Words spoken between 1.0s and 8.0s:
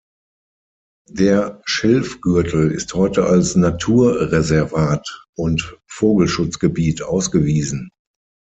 Der Schilfgürtel ist heute als Naturreservat und Vogelschutzgebiet ausgewiesen.